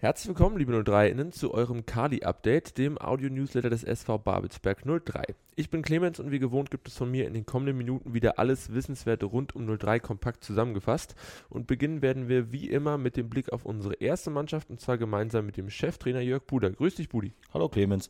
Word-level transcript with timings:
Herzlich 0.00 0.28
willkommen, 0.28 0.58
liebe 0.58 0.72
03-Innen, 0.72 1.32
zu 1.32 1.52
eurem 1.52 1.84
Kali-Update, 1.84 2.78
dem 2.78 2.98
Audio-Newsletter 2.98 3.68
des 3.68 3.82
SV 3.82 4.18
Babelsberg 4.18 4.84
03. 4.84 5.34
Ich 5.56 5.70
bin 5.70 5.82
Clemens 5.82 6.20
und 6.20 6.30
wie 6.30 6.38
gewohnt 6.38 6.70
gibt 6.70 6.86
es 6.86 6.96
von 6.96 7.10
mir 7.10 7.26
in 7.26 7.34
den 7.34 7.46
kommenden 7.46 7.76
Minuten 7.76 8.14
wieder 8.14 8.38
alles 8.38 8.72
Wissenswerte 8.72 9.26
rund 9.26 9.56
um 9.56 9.66
03 9.66 9.98
kompakt 9.98 10.44
zusammengefasst. 10.44 11.16
Und 11.48 11.66
beginnen 11.66 12.00
werden 12.00 12.28
wir 12.28 12.52
wie 12.52 12.70
immer 12.70 12.96
mit 12.96 13.16
dem 13.16 13.28
Blick 13.28 13.52
auf 13.52 13.64
unsere 13.64 13.94
erste 13.94 14.30
Mannschaft 14.30 14.70
und 14.70 14.80
zwar 14.80 14.98
gemeinsam 14.98 15.46
mit 15.46 15.56
dem 15.56 15.68
Cheftrainer 15.68 16.20
Jörg 16.20 16.44
Buder. 16.44 16.70
Grüß 16.70 16.94
dich, 16.94 17.08
Budi. 17.08 17.32
Hallo, 17.52 17.68
Clemens. 17.68 18.08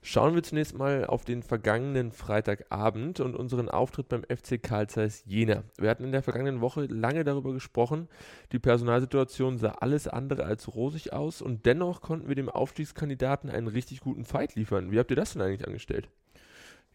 Schauen 0.00 0.34
wir 0.34 0.42
zunächst 0.44 0.78
mal 0.78 1.04
auf 1.06 1.24
den 1.24 1.42
vergangenen 1.42 2.12
Freitagabend 2.12 3.18
und 3.18 3.34
unseren 3.34 3.68
Auftritt 3.68 4.08
beim 4.08 4.22
FC 4.22 4.62
Karl 4.62 4.88
Zeiss 4.88 5.24
Jena. 5.26 5.64
Wir 5.76 5.90
hatten 5.90 6.04
in 6.04 6.12
der 6.12 6.22
vergangenen 6.22 6.60
Woche 6.60 6.86
lange 6.86 7.24
darüber 7.24 7.52
gesprochen. 7.52 8.08
Die 8.52 8.60
Personalsituation 8.60 9.58
sah 9.58 9.72
alles 9.80 10.06
andere 10.06 10.44
als 10.44 10.74
rosig 10.74 11.12
aus 11.12 11.42
und 11.42 11.66
dennoch 11.66 12.00
konnten 12.00 12.28
wir 12.28 12.36
dem 12.36 12.48
Aufstiegskandidaten 12.48 13.50
einen 13.50 13.66
richtig 13.66 14.00
guten 14.00 14.24
Fight 14.24 14.54
liefern. 14.54 14.92
Wie 14.92 14.98
habt 14.98 15.10
ihr 15.10 15.16
das 15.16 15.32
denn 15.32 15.42
eigentlich 15.42 15.66
angestellt? 15.66 16.08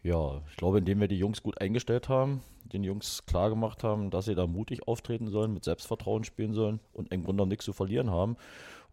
Ja, 0.02 0.42
ich 0.50 0.56
glaube, 0.56 0.78
indem 0.78 1.00
wir 1.00 1.08
die 1.08 1.18
Jungs 1.18 1.42
gut 1.42 1.60
eingestellt 1.60 2.10
haben, 2.10 2.42
den 2.64 2.84
Jungs 2.84 3.24
klar 3.26 3.48
gemacht 3.48 3.84
haben, 3.84 4.10
dass 4.10 4.26
sie 4.26 4.34
da 4.34 4.46
mutig 4.46 4.86
auftreten 4.86 5.28
sollen, 5.28 5.54
mit 5.54 5.64
Selbstvertrauen 5.64 6.24
spielen 6.24 6.52
sollen 6.52 6.80
und 6.92 7.12
im 7.12 7.24
Grunde 7.24 7.46
nichts 7.46 7.64
zu 7.64 7.72
verlieren 7.72 8.10
haben. 8.10 8.36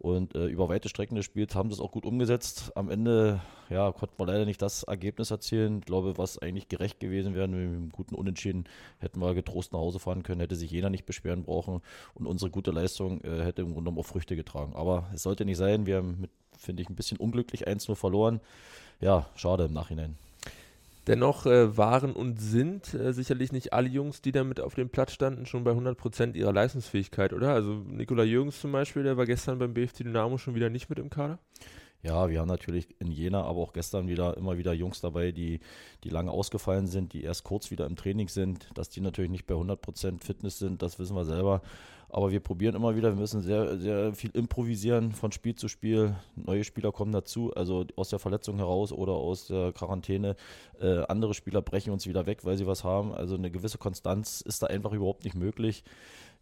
Und 0.02 0.34
äh, 0.34 0.46
über 0.46 0.68
weite 0.68 0.88
Strecken 0.88 1.14
des 1.14 1.26
Spiels 1.26 1.54
haben 1.54 1.70
sie 1.70 1.74
es 1.74 1.80
auch 1.80 1.92
gut 1.92 2.04
umgesetzt. 2.04 2.72
Am 2.74 2.90
Ende 2.90 3.40
ja, 3.70 3.92
konnten 3.92 4.18
wir 4.18 4.26
leider 4.26 4.44
nicht 4.44 4.60
das 4.60 4.82
Ergebnis 4.82 5.30
erzielen. 5.30 5.78
Ich 5.78 5.84
glaube, 5.84 6.18
was 6.18 6.38
eigentlich 6.38 6.68
gerecht 6.68 6.98
gewesen 6.98 7.36
wäre, 7.36 7.46
mit 7.46 7.60
einem 7.60 7.90
guten 7.90 8.16
Unentschieden 8.16 8.64
hätten 8.98 9.20
wir 9.20 9.32
getrost 9.34 9.72
nach 9.72 9.78
Hause 9.78 10.00
fahren 10.00 10.24
können, 10.24 10.40
hätte 10.40 10.56
sich 10.56 10.72
jeder 10.72 10.90
nicht 10.90 11.06
beschweren 11.06 11.44
brauchen 11.44 11.82
und 12.14 12.26
unsere 12.26 12.50
gute 12.50 12.72
Leistung 12.72 13.20
äh, 13.20 13.44
hätte 13.44 13.62
im 13.62 13.68
Grunde 13.68 13.90
genommen 13.90 13.98
auch 13.98 14.06
Früchte 14.06 14.34
getragen. 14.34 14.72
Aber 14.74 15.08
es 15.14 15.22
sollte 15.22 15.44
nicht 15.44 15.58
sein. 15.58 15.86
Wir 15.86 15.98
haben 15.98 16.26
finde 16.58 16.82
ich, 16.82 16.90
ein 16.90 16.96
bisschen 16.96 17.18
unglücklich 17.18 17.68
1-0 17.68 17.94
verloren. 17.94 18.40
Ja, 19.00 19.26
schade 19.36 19.66
im 19.66 19.72
Nachhinein. 19.72 20.16
Dennoch 21.08 21.46
äh, 21.46 21.76
waren 21.76 22.12
und 22.12 22.40
sind 22.40 22.94
äh, 22.94 23.12
sicherlich 23.12 23.50
nicht 23.50 23.72
alle 23.72 23.88
Jungs, 23.88 24.22
die 24.22 24.30
damit 24.30 24.60
auf 24.60 24.76
dem 24.76 24.88
Platz 24.88 25.12
standen, 25.12 25.46
schon 25.46 25.64
bei 25.64 25.72
100% 25.72 26.34
ihrer 26.34 26.52
Leistungsfähigkeit, 26.52 27.32
oder? 27.32 27.52
Also 27.54 27.82
Nikola 27.88 28.22
Jürgens 28.22 28.60
zum 28.60 28.70
Beispiel, 28.70 29.02
der 29.02 29.16
war 29.16 29.26
gestern 29.26 29.58
beim 29.58 29.74
BFC 29.74 29.98
Dynamo 29.98 30.38
schon 30.38 30.54
wieder 30.54 30.70
nicht 30.70 30.88
mit 30.88 31.00
im 31.00 31.10
Kader. 31.10 31.38
Ja, 32.04 32.28
wir 32.28 32.40
haben 32.40 32.48
natürlich 32.48 32.88
in 32.98 33.12
Jena, 33.12 33.44
aber 33.44 33.60
auch 33.60 33.72
gestern 33.72 34.08
wieder 34.08 34.36
immer 34.36 34.58
wieder 34.58 34.72
Jungs 34.72 35.00
dabei, 35.00 35.30
die, 35.30 35.60
die 36.02 36.08
lange 36.08 36.32
ausgefallen 36.32 36.88
sind, 36.88 37.12
die 37.12 37.22
erst 37.22 37.44
kurz 37.44 37.70
wieder 37.70 37.86
im 37.86 37.94
Training 37.94 38.26
sind. 38.26 38.68
Dass 38.74 38.88
die 38.88 39.00
natürlich 39.00 39.30
nicht 39.30 39.46
bei 39.46 39.54
100% 39.54 40.20
Fitness 40.20 40.58
sind, 40.58 40.82
das 40.82 40.98
wissen 40.98 41.14
wir 41.14 41.24
selber. 41.24 41.62
Aber 42.08 42.32
wir 42.32 42.40
probieren 42.40 42.74
immer 42.74 42.96
wieder, 42.96 43.12
wir 43.12 43.20
müssen 43.20 43.40
sehr, 43.40 43.78
sehr 43.78 44.14
viel 44.14 44.30
improvisieren 44.34 45.12
von 45.12 45.30
Spiel 45.30 45.54
zu 45.54 45.68
Spiel. 45.68 46.16
Neue 46.34 46.64
Spieler 46.64 46.90
kommen 46.90 47.12
dazu, 47.12 47.54
also 47.54 47.86
aus 47.94 48.10
der 48.10 48.18
Verletzung 48.18 48.56
heraus 48.56 48.92
oder 48.92 49.12
aus 49.12 49.46
der 49.46 49.72
Quarantäne. 49.72 50.34
Äh, 50.80 51.04
andere 51.04 51.34
Spieler 51.34 51.62
brechen 51.62 51.92
uns 51.92 52.06
wieder 52.06 52.26
weg, 52.26 52.44
weil 52.44 52.58
sie 52.58 52.66
was 52.66 52.82
haben. 52.82 53.14
Also 53.14 53.36
eine 53.36 53.50
gewisse 53.50 53.78
Konstanz 53.78 54.40
ist 54.40 54.62
da 54.62 54.66
einfach 54.66 54.92
überhaupt 54.92 55.24
nicht 55.24 55.36
möglich. 55.36 55.84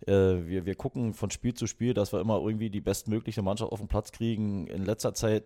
Äh, 0.07 0.47
wir, 0.47 0.67
wir 0.67 0.75
gucken 0.75 1.15
von 1.15 1.31
Spiel 1.31 1.55
zu 1.55 1.67
Spiel, 1.67 1.95
dass 1.95 2.13
wir 2.13 2.21
immer 2.21 2.41
irgendwie 2.41 2.71
die 2.71 2.81
bestmögliche 2.81 3.43
Mannschaft 3.43 3.73
auf 3.73 3.81
den 3.81 3.89
Platz 3.89 4.13
kriegen. 4.13 4.67
In 4.67 4.85
letzter 4.85 5.15
Zeit 5.15 5.45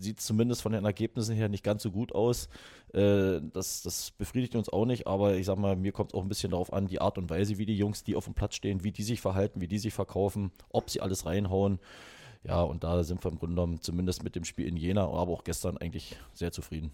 sieht 0.00 0.18
es 0.18 0.26
zumindest 0.26 0.62
von 0.62 0.72
den 0.72 0.84
Ergebnissen 0.84 1.34
her 1.34 1.48
nicht 1.48 1.64
ganz 1.64 1.82
so 1.82 1.90
gut 1.90 2.14
aus. 2.14 2.48
Äh, 2.92 3.40
das, 3.52 3.82
das 3.82 4.10
befriedigt 4.12 4.56
uns 4.56 4.68
auch 4.68 4.86
nicht, 4.86 5.06
aber 5.06 5.36
ich 5.36 5.46
sag 5.46 5.58
mal, 5.58 5.76
mir 5.76 5.92
kommt 5.92 6.12
es 6.12 6.14
auch 6.14 6.22
ein 6.22 6.28
bisschen 6.28 6.50
darauf 6.50 6.72
an, 6.72 6.86
die 6.86 7.00
Art 7.00 7.18
und 7.18 7.30
Weise, 7.30 7.58
wie 7.58 7.66
die 7.66 7.76
Jungs, 7.76 8.04
die 8.04 8.16
auf 8.16 8.24
dem 8.24 8.34
Platz 8.34 8.54
stehen, 8.54 8.84
wie 8.84 8.92
die 8.92 9.02
sich 9.02 9.20
verhalten, 9.20 9.60
wie 9.60 9.68
die 9.68 9.78
sich 9.78 9.94
verkaufen, 9.94 10.50
ob 10.70 10.90
sie 10.90 11.00
alles 11.00 11.26
reinhauen. 11.26 11.78
Ja, 12.46 12.60
und 12.62 12.84
da 12.84 13.02
sind 13.04 13.24
wir 13.24 13.30
im 13.30 13.38
Grunde 13.38 13.54
genommen 13.54 13.80
zumindest 13.80 14.22
mit 14.22 14.36
dem 14.36 14.44
Spiel 14.44 14.66
in 14.66 14.76
Jena, 14.76 15.04
aber 15.04 15.32
auch 15.32 15.44
gestern 15.44 15.78
eigentlich 15.78 16.16
sehr 16.34 16.52
zufrieden. 16.52 16.90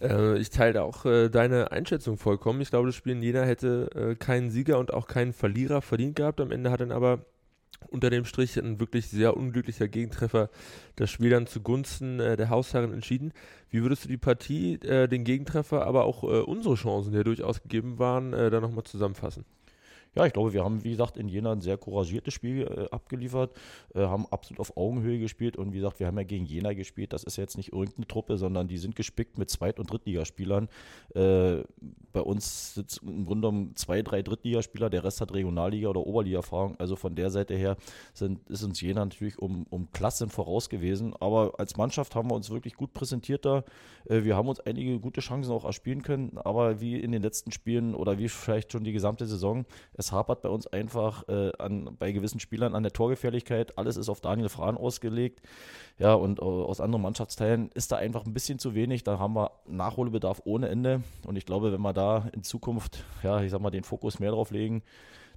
Äh, 0.00 0.38
ich 0.38 0.50
teile 0.50 0.82
auch 0.82 1.04
äh, 1.04 1.28
deine 1.28 1.72
Einschätzung 1.72 2.16
vollkommen. 2.16 2.60
Ich 2.60 2.70
glaube, 2.70 2.86
das 2.88 2.96
Spiel 2.96 3.12
in 3.12 3.22
Jena 3.22 3.42
hätte 3.42 3.90
äh, 3.94 4.14
keinen 4.14 4.50
Sieger 4.50 4.78
und 4.78 4.92
auch 4.92 5.06
keinen 5.06 5.32
Verlierer 5.32 5.82
verdient 5.82 6.16
gehabt. 6.16 6.40
Am 6.40 6.50
Ende 6.52 6.70
hat 6.70 6.80
dann 6.80 6.92
aber 6.92 7.24
unter 7.88 8.10
dem 8.10 8.24
Strich 8.24 8.58
ein 8.58 8.78
wirklich 8.78 9.08
sehr 9.08 9.36
unglücklicher 9.36 9.88
Gegentreffer 9.88 10.50
das 10.96 11.10
Spiel 11.10 11.30
dann 11.30 11.46
zugunsten 11.46 12.20
äh, 12.20 12.36
der 12.36 12.50
Hausherren 12.50 12.92
entschieden. 12.92 13.32
Wie 13.70 13.82
würdest 13.82 14.04
du 14.04 14.08
die 14.08 14.18
Partie, 14.18 14.74
äh, 14.82 15.08
den 15.08 15.24
Gegentreffer, 15.24 15.86
aber 15.86 16.04
auch 16.04 16.24
äh, 16.24 16.40
unsere 16.40 16.74
Chancen, 16.74 17.12
die 17.12 17.18
ja 17.18 17.24
durchaus 17.24 17.62
gegeben 17.62 17.98
waren, 17.98 18.32
äh, 18.32 18.50
da 18.50 18.60
nochmal 18.60 18.84
zusammenfassen? 18.84 19.44
Ja, 20.16 20.26
ich 20.26 20.32
glaube, 20.32 20.52
wir 20.52 20.64
haben, 20.64 20.82
wie 20.82 20.90
gesagt, 20.90 21.16
in 21.16 21.28
Jena 21.28 21.52
ein 21.52 21.60
sehr 21.60 21.78
couragiertes 21.78 22.34
Spiel 22.34 22.62
äh, 22.62 22.88
abgeliefert, 22.90 23.54
äh, 23.94 24.00
haben 24.00 24.26
absolut 24.30 24.58
auf 24.58 24.76
Augenhöhe 24.76 25.20
gespielt 25.20 25.56
und 25.56 25.72
wie 25.72 25.78
gesagt, 25.78 26.00
wir 26.00 26.08
haben 26.08 26.18
ja 26.18 26.24
gegen 26.24 26.46
Jena 26.46 26.72
gespielt. 26.72 27.12
Das 27.12 27.22
ist 27.22 27.36
jetzt 27.36 27.56
nicht 27.56 27.72
irgendeine 27.72 28.08
Truppe, 28.08 28.36
sondern 28.36 28.66
die 28.66 28.78
sind 28.78 28.96
gespickt 28.96 29.38
mit 29.38 29.50
Zweit- 29.50 29.78
und 29.78 29.90
Drittligaspielern. 29.90 30.68
Äh, 31.14 31.62
bei 32.12 32.20
uns 32.20 32.74
sitzen 32.74 33.08
im 33.08 33.24
Grunde 33.24 33.48
genommen 33.48 33.76
zwei, 33.76 34.02
drei 34.02 34.22
Drittligaspieler, 34.22 34.90
der 34.90 35.04
Rest 35.04 35.20
hat 35.20 35.32
Regionalliga- 35.32 35.88
oder 35.88 36.04
Oberliga-Erfahrung. 36.04 36.74
Also 36.78 36.96
von 36.96 37.14
der 37.14 37.30
Seite 37.30 37.54
her 37.54 37.76
sind, 38.12 38.48
ist 38.50 38.64
uns 38.64 38.80
Jena 38.80 39.04
natürlich 39.04 39.38
um, 39.38 39.64
um 39.70 39.92
Klassen 39.92 40.28
voraus 40.28 40.68
gewesen. 40.68 41.14
Aber 41.20 41.54
als 41.58 41.76
Mannschaft 41.76 42.16
haben 42.16 42.30
wir 42.30 42.34
uns 42.34 42.50
wirklich 42.50 42.74
gut 42.74 42.92
präsentiert 42.92 43.44
da. 43.44 43.62
Äh, 44.06 44.24
wir 44.24 44.36
haben 44.36 44.48
uns 44.48 44.58
einige 44.58 44.98
gute 44.98 45.20
Chancen 45.20 45.52
auch 45.52 45.64
erspielen 45.64 46.02
können, 46.02 46.36
aber 46.38 46.80
wie 46.80 46.98
in 46.98 47.12
den 47.12 47.22
letzten 47.22 47.52
Spielen 47.52 47.94
oder 47.94 48.18
wie 48.18 48.28
vielleicht 48.28 48.72
schon 48.72 48.82
die 48.82 48.92
gesamte 48.92 49.26
Saison, 49.26 49.64
es 50.00 50.12
hapert 50.12 50.42
bei 50.42 50.48
uns 50.48 50.66
einfach 50.66 51.28
äh, 51.28 51.52
an, 51.58 51.96
bei 51.98 52.10
gewissen 52.12 52.40
Spielern 52.40 52.74
an 52.74 52.82
der 52.82 52.92
Torgefährlichkeit. 52.92 53.78
Alles 53.78 53.96
ist 53.96 54.08
auf 54.08 54.20
Daniel 54.20 54.48
Frahn 54.48 54.76
ausgelegt. 54.76 55.42
Ja, 55.98 56.14
und 56.14 56.40
äh, 56.40 56.42
aus 56.42 56.80
anderen 56.80 57.02
Mannschaftsteilen 57.02 57.70
ist 57.74 57.92
da 57.92 57.96
einfach 57.96 58.24
ein 58.24 58.32
bisschen 58.32 58.58
zu 58.58 58.74
wenig. 58.74 59.04
Da 59.04 59.18
haben 59.18 59.34
wir 59.34 59.52
Nachholbedarf 59.66 60.42
ohne 60.44 60.68
Ende. 60.68 61.02
Und 61.26 61.36
ich 61.36 61.46
glaube, 61.46 61.72
wenn 61.72 61.82
wir 61.82 61.92
da 61.92 62.28
in 62.32 62.42
Zukunft, 62.42 63.04
ja, 63.22 63.40
ich 63.42 63.50
sag 63.50 63.60
mal, 63.60 63.70
den 63.70 63.84
Fokus 63.84 64.18
mehr 64.18 64.32
drauf 64.32 64.50
legen, 64.50 64.82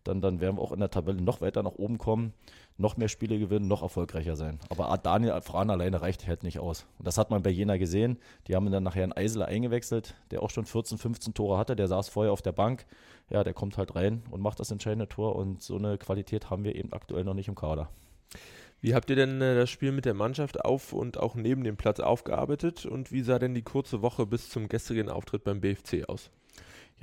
dann, 0.03 0.21
dann 0.21 0.41
werden 0.41 0.57
wir 0.57 0.61
auch 0.61 0.71
in 0.71 0.79
der 0.79 0.89
Tabelle 0.89 1.21
noch 1.21 1.41
weiter 1.41 1.63
nach 1.63 1.75
oben 1.75 1.97
kommen, 1.97 2.33
noch 2.77 2.97
mehr 2.97 3.07
Spiele 3.07 3.37
gewinnen, 3.39 3.67
noch 3.67 3.81
erfolgreicher 3.81 4.35
sein. 4.35 4.59
Aber 4.69 4.97
Daniel 5.01 5.39
Fran 5.41 5.69
alleine 5.69 6.01
reicht 6.01 6.27
halt 6.27 6.43
nicht 6.43 6.59
aus. 6.59 6.85
Und 6.97 7.07
das 7.07 7.17
hat 7.17 7.29
man 7.29 7.43
bei 7.43 7.49
Jena 7.49 7.77
gesehen. 7.77 8.17
Die 8.47 8.55
haben 8.55 8.71
dann 8.71 8.83
nachher 8.83 9.03
einen 9.03 9.13
Eisler 9.13 9.47
eingewechselt, 9.47 10.15
der 10.31 10.41
auch 10.41 10.49
schon 10.49 10.65
14, 10.65 10.97
15 10.97 11.33
Tore 11.33 11.57
hatte. 11.57 11.75
Der 11.75 11.87
saß 11.87 12.09
vorher 12.09 12.33
auf 12.33 12.41
der 12.41 12.51
Bank. 12.51 12.85
Ja, 13.29 13.43
der 13.43 13.53
kommt 13.53 13.77
halt 13.77 13.95
rein 13.95 14.23
und 14.31 14.41
macht 14.41 14.59
das 14.59 14.71
entscheidende 14.71 15.07
Tor. 15.07 15.35
Und 15.35 15.61
so 15.61 15.77
eine 15.77 15.97
Qualität 15.97 16.49
haben 16.49 16.63
wir 16.63 16.75
eben 16.75 16.93
aktuell 16.93 17.23
noch 17.23 17.35
nicht 17.35 17.47
im 17.47 17.55
Kader. 17.55 17.89
Wie 18.81 18.93
habt 18.95 19.09
ihr 19.09 19.15
denn 19.15 19.41
äh, 19.41 19.55
das 19.55 19.69
Spiel 19.69 19.93
mit 19.93 20.03
der 20.03 20.13
Mannschaft 20.13 20.65
auf 20.65 20.91
und 20.91 21.17
auch 21.17 21.35
neben 21.35 21.63
dem 21.63 21.77
Platz 21.77 22.01
aufgearbeitet 22.01 22.85
und 22.85 23.13
wie 23.13 23.21
sah 23.21 23.39
denn 23.39 23.55
die 23.55 23.61
kurze 23.61 24.01
Woche 24.01 24.25
bis 24.25 24.49
zum 24.49 24.67
gestrigen 24.67 25.07
Auftritt 25.07 25.45
beim 25.45 25.61
BFC 25.61 26.09
aus? 26.09 26.31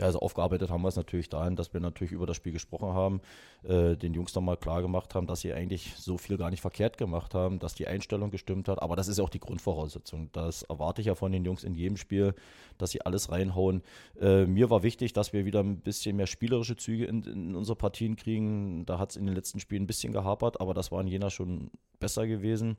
Ja, 0.00 0.06
also 0.06 0.21
aufgearbeitet 0.21 0.71
haben 0.71 0.81
wir 0.81 0.88
es 0.88 0.97
natürlich 0.97 1.28
dahin, 1.28 1.56
dass 1.56 1.75
wir 1.75 1.81
natürlich 1.81 2.12
über 2.12 2.25
das 2.25 2.34
Spiel 2.34 2.53
gesprochen 2.53 2.94
haben, 2.94 3.21
äh, 3.65 3.97
den 3.97 4.15
Jungs 4.15 4.34
nochmal 4.34 4.56
klar 4.56 4.81
gemacht 4.81 5.15
haben, 5.15 5.27
dass 5.27 5.43
sie 5.43 5.53
eigentlich 5.53 5.94
so 5.97 6.16
viel 6.16 6.38
gar 6.38 6.49
nicht 6.49 6.62
verkehrt 6.62 6.97
gemacht 6.97 7.34
haben, 7.34 7.59
dass 7.59 7.75
die 7.75 7.87
Einstellung 7.87 8.31
gestimmt 8.31 8.66
hat. 8.69 8.81
Aber 8.81 8.97
das 8.97 9.09
ist 9.09 9.19
ja 9.19 9.25
auch 9.25 9.28
die 9.28 9.41
Grundvoraussetzung. 9.41 10.31
Das 10.33 10.62
erwarte 10.62 11.03
ich 11.03 11.09
ja 11.09 11.15
von 11.15 11.33
den 11.33 11.44
Jungs 11.44 11.65
in 11.65 11.75
jedem 11.75 11.99
Spiel, 11.99 12.34
dass 12.78 12.93
sie 12.93 13.03
alles 13.03 13.31
reinhauen. 13.31 13.83
Äh, 14.19 14.47
mir 14.47 14.71
war 14.71 14.83
wichtig, 14.83 15.12
dass 15.12 15.34
wir 15.34 15.44
wieder 15.44 15.61
ein 15.61 15.81
bisschen 15.81 16.17
mehr 16.17 16.27
spielerische 16.27 16.77
Züge 16.77 17.05
in, 17.05 17.22
in 17.25 17.55
unsere 17.55 17.77
Partien 17.77 18.17
kriegen. 18.17 18.87
Da 18.87 18.99
hat 18.99 19.11
es 19.11 19.17
in 19.17 19.27
den 19.27 19.34
letzten 19.34 19.61
Spielen 19.61 19.82
ein 19.82 19.87
bisschen 19.87 20.15
gehapert, 20.15 20.62
aber 20.62 20.72
das 20.72 20.91
war 20.91 21.03
in 21.03 21.09
Jena 21.09 21.28
schon 21.28 21.71
besser 21.99 22.27
gewesen. 22.27 22.78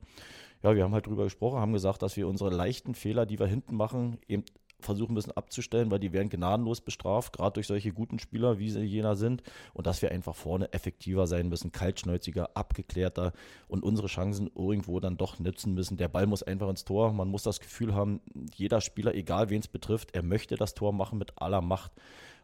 Ja, 0.62 0.76
wir 0.76 0.84
haben 0.84 0.94
halt 0.94 1.06
drüber 1.06 1.24
gesprochen, 1.24 1.58
haben 1.58 1.72
gesagt, 1.72 2.02
dass 2.02 2.16
wir 2.16 2.28
unsere 2.28 2.50
leichten 2.50 2.94
Fehler, 2.94 3.26
die 3.26 3.38
wir 3.38 3.46
hinten 3.46 3.74
machen, 3.76 4.18
eben 4.28 4.44
versuchen 4.82 5.14
müssen 5.14 5.32
abzustellen, 5.32 5.90
weil 5.90 5.98
die 5.98 6.12
werden 6.12 6.28
gnadenlos 6.28 6.80
bestraft, 6.80 7.32
gerade 7.32 7.54
durch 7.54 7.66
solche 7.66 7.92
guten 7.92 8.18
Spieler, 8.18 8.58
wie 8.58 8.70
sie 8.70 8.80
jener 8.80 9.16
sind. 9.16 9.42
Und 9.72 9.86
dass 9.86 10.02
wir 10.02 10.10
einfach 10.10 10.34
vorne 10.34 10.72
effektiver 10.72 11.26
sein 11.26 11.48
müssen, 11.48 11.72
kaltschnäuziger, 11.72 12.50
abgeklärter 12.54 13.32
und 13.68 13.82
unsere 13.82 14.08
Chancen 14.08 14.50
irgendwo 14.54 15.00
dann 15.00 15.16
doch 15.16 15.38
nützen 15.38 15.74
müssen. 15.74 15.96
Der 15.96 16.08
Ball 16.08 16.26
muss 16.26 16.42
einfach 16.42 16.68
ins 16.68 16.84
Tor. 16.84 17.12
Man 17.12 17.28
muss 17.28 17.42
das 17.42 17.60
Gefühl 17.60 17.94
haben, 17.94 18.20
jeder 18.54 18.80
Spieler, 18.80 19.14
egal 19.14 19.50
wen 19.50 19.60
es 19.60 19.68
betrifft, 19.68 20.14
er 20.14 20.22
möchte 20.22 20.56
das 20.56 20.74
Tor 20.74 20.92
machen 20.92 21.18
mit 21.18 21.32
aller 21.36 21.60
Macht. 21.60 21.92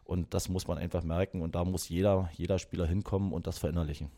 Und 0.03 0.33
das 0.33 0.49
muss 0.49 0.67
man 0.67 0.77
einfach 0.77 1.03
merken. 1.03 1.41
Und 1.41 1.55
da 1.55 1.63
muss 1.63 1.89
jeder, 1.89 2.29
jeder 2.33 2.57
Spieler 2.57 2.87
hinkommen 2.87 3.31
und 3.31 3.45
das 3.45 3.59
verinnerlichen. 3.59 4.09